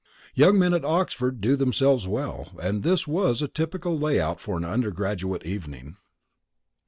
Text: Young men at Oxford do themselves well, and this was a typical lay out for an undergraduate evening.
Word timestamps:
Young 0.33 0.57
men 0.57 0.73
at 0.73 0.83
Oxford 0.83 1.41
do 1.41 1.55
themselves 1.55 2.07
well, 2.07 2.53
and 2.59 2.81
this 2.81 3.05
was 3.05 3.43
a 3.43 3.47
typical 3.47 3.95
lay 3.95 4.19
out 4.19 4.39
for 4.39 4.57
an 4.57 4.65
undergraduate 4.65 5.45
evening. 5.45 5.95